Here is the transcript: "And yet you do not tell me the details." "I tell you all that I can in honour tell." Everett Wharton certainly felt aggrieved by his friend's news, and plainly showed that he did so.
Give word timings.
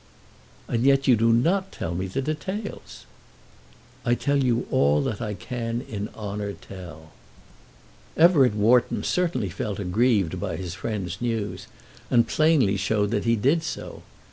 "And 0.67 0.83
yet 0.83 1.07
you 1.07 1.15
do 1.15 1.31
not 1.31 1.71
tell 1.71 1.93
me 1.93 2.07
the 2.07 2.23
details." 2.23 3.05
"I 4.03 4.15
tell 4.15 4.43
you 4.43 4.65
all 4.71 4.99
that 5.03 5.21
I 5.21 5.35
can 5.35 5.81
in 5.81 6.09
honour 6.15 6.53
tell." 6.53 7.11
Everett 8.17 8.55
Wharton 8.55 9.03
certainly 9.03 9.49
felt 9.49 9.77
aggrieved 9.77 10.39
by 10.39 10.55
his 10.55 10.73
friend's 10.73 11.21
news, 11.21 11.67
and 12.09 12.27
plainly 12.27 12.77
showed 12.77 13.11
that 13.11 13.25
he 13.25 13.35
did 13.35 13.61
so. 13.61 14.01